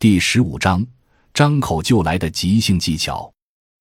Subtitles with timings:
[0.00, 0.86] 第十五章，
[1.34, 3.28] 张口就来的即兴技巧。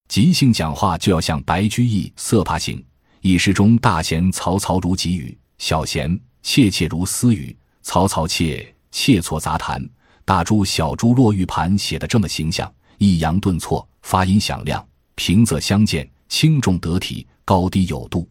[0.09, 2.83] 即兴讲话就要像白居易色帕行，
[3.21, 7.55] 一诗中大贤曹操如急语，小贤切切如私语。
[7.83, 9.79] 曹操切切错杂谈，
[10.25, 18.27] 大珠小珠落玉盘写的这么形象，抑扬顿挫，发音响亮，平仄相间，轻重得体，高低有度。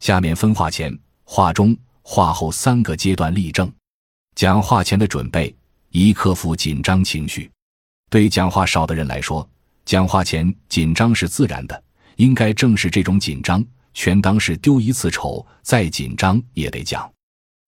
[0.00, 3.72] 下面分话前、话中、话后三个阶段例证。
[4.34, 5.54] 讲话前的准备。
[5.92, 7.50] 一克服紧张情绪，
[8.08, 9.48] 对讲话少的人来说，
[9.84, 11.82] 讲话前紧张是自然的，
[12.14, 17.12] 应该正是这种紧张，全当是丢一次丑，再紧张也得讲。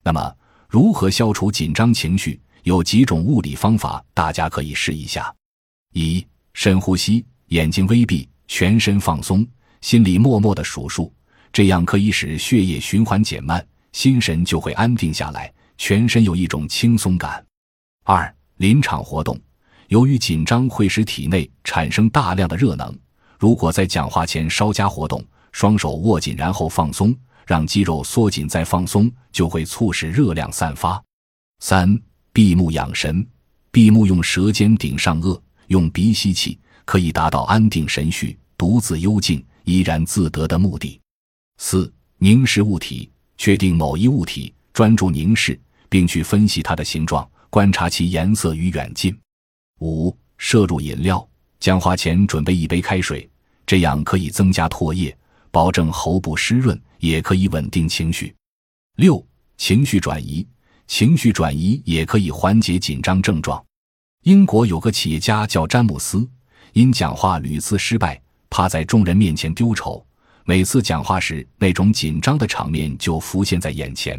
[0.05, 0.37] 那么，
[0.69, 2.41] 如何消除紧张情绪？
[2.63, 5.35] 有几种物理方法，大家可以试一下：
[5.95, 9.45] 一、深呼吸，眼睛微闭，全身放松，
[9.80, 11.13] 心里默默的数数，
[11.52, 17.45] 这样可以使血液循环减慢，心神就会安定下来，全身有一种轻松感。
[18.05, 19.38] 二临场活动，
[19.87, 22.93] 由于紧张会使体内产生大量的热能，
[23.38, 27.15] 如果在讲话前稍加活动，双手握紧然后放松，
[27.46, 31.01] 让肌肉缩紧再放松，就会促使热量散发。
[31.60, 31.96] 三
[32.32, 33.24] 闭目养神，
[33.71, 41.01] 闭目用舌尖顶上颚，用鼻吸气，可以达到安定神绪、独自幽静、怡然自得的目的。
[41.59, 45.57] 四凝视物体，确定某一物体，专注凝视，
[45.88, 47.29] 并去分析它的形状。
[47.53, 49.15] 观察其颜色与远近。
[49.83, 51.29] 五、摄入饮料，
[51.61, 53.29] 讲话前准备一杯开水，
[53.67, 55.15] 这样可以增加唾液，
[55.51, 58.35] 保证喉部湿润，也可以稳定情绪。
[58.97, 59.23] 六、
[59.59, 60.49] 情绪转移，
[60.87, 63.63] 情绪转移也可以缓解紧张症状。
[64.23, 66.27] 英国有个企业家叫詹姆斯，
[66.73, 68.19] 因讲话屡次失败，
[68.49, 70.03] 怕在众人面前丢丑，
[70.47, 74.19] 每次讲话时那种紧张的场面就浮现在眼前。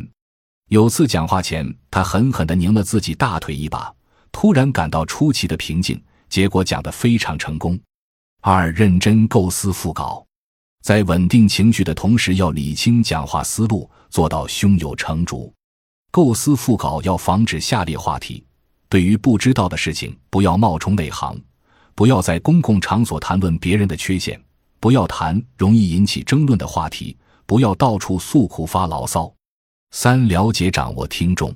[0.69, 3.93] 有次讲话前，他狠狠地拧了自己大腿一把，
[4.31, 7.79] 突然感到出奇的平静，结果讲得非常成功。
[8.41, 10.25] 二、认真构思副稿，
[10.81, 15.53] 在稳定情绪的同时，要理清讲话思路，做到胸有成竹。
[16.09, 18.43] 构思副稿要防止下列话题：
[18.89, 21.35] 对于不知道的事情，不要冒充内行；
[21.93, 24.35] 不要在公共场所谈论别人的缺陷；
[24.79, 29.31] 不要谈容易引起争论的话题；不要到处诉苦发牢骚。
[29.95, 31.55] 三了解掌握听众，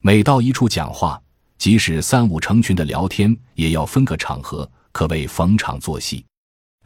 [0.00, 1.22] 每到一处讲话，
[1.58, 6.26] 即使三五成群的聊天，也要分个场合，可谓逢场作戏。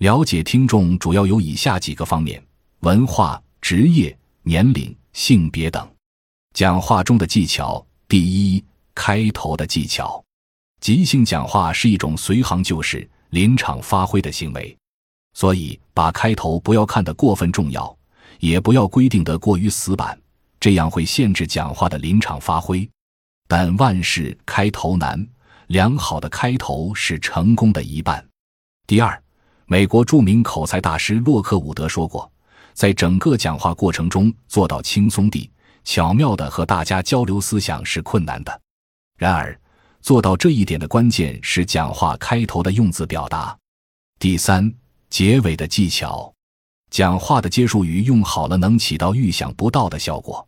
[0.01, 2.45] 了解听众主要有以下几个方面：
[2.81, 5.91] 文化、职业、年龄、性别等。
[6.53, 8.63] 讲话中的技巧，第一，
[8.95, 10.23] 开头的技巧。
[10.83, 14.77] 即兴讲话是一种随行就市、临场发挥的行为，
[15.33, 17.97] 所以把开头不要看得过分重要，
[18.41, 20.19] 也不要规定得过于死板。
[20.63, 22.89] 这样会限制讲话的临场发挥，
[23.49, 25.27] 但万事开头难，
[25.67, 28.25] 良好的开头是成功的一半。
[28.87, 29.21] 第二，
[29.67, 32.31] 美国著名口才大师洛克伍德说过，
[32.75, 35.51] 在整个讲话过程中做到轻松地、
[35.83, 38.61] 巧妙地和大家交流思想是困难的。
[39.19, 39.61] 然而，
[40.01, 43.59] 做到这一点的关键是讲话开头的用字表达。
[44.21, 44.73] 第三，
[45.11, 46.33] 结尾的技巧，
[46.89, 50.47] 讲话的结束语用好了，能起到预想不到的效果。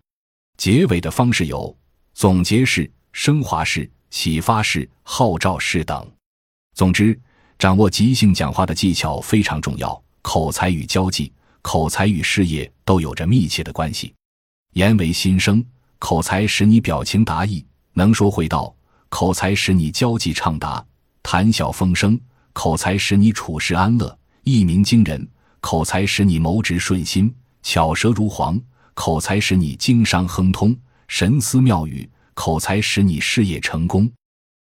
[0.56, 1.76] 结尾的方式有
[2.14, 6.10] 总结式、升华式、启发式、号召式等。
[6.74, 7.18] 总之，
[7.58, 10.00] 掌握即兴讲话的技巧非常重要。
[10.22, 14.14] 口才与交际、口才与事业都有着密切的关系。
[14.72, 15.62] 言为心声，
[15.98, 17.62] 口才使你表情达意，
[17.92, 18.74] 能说会道；
[19.10, 20.82] 口才使你交际畅达，
[21.22, 22.18] 谈笑风生；
[22.54, 25.20] 口才使你处事安乐，一鸣惊人；
[25.60, 27.32] 口才使你谋职顺心，
[27.62, 28.58] 巧舌如簧。
[28.94, 30.76] 口才使你经商亨通，
[31.08, 34.10] 神思妙语；口才使你事业成功，